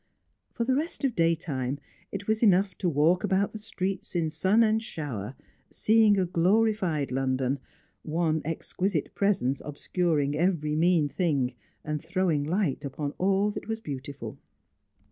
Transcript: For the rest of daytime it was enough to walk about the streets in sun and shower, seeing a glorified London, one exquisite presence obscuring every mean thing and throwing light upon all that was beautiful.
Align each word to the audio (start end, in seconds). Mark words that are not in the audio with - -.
For 0.51 0.63
the 0.63 0.73
rest 0.75 1.03
of 1.03 1.13
daytime 1.13 1.77
it 2.11 2.25
was 2.25 2.41
enough 2.41 2.75
to 2.79 2.89
walk 2.89 3.23
about 3.23 3.51
the 3.53 3.59
streets 3.59 4.15
in 4.15 4.31
sun 4.31 4.63
and 4.63 4.81
shower, 4.81 5.35
seeing 5.69 6.17
a 6.17 6.25
glorified 6.25 7.11
London, 7.11 7.59
one 8.01 8.41
exquisite 8.43 9.13
presence 9.13 9.61
obscuring 9.63 10.35
every 10.35 10.75
mean 10.75 11.07
thing 11.07 11.53
and 11.83 12.03
throwing 12.03 12.43
light 12.43 12.83
upon 12.83 13.11
all 13.19 13.51
that 13.51 13.67
was 13.67 13.79
beautiful. 13.79 14.39